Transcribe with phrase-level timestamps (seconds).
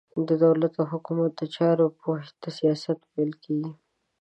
[0.27, 3.73] د دولت او حکومت د چارو پوهي ته سياست ويل کېږي.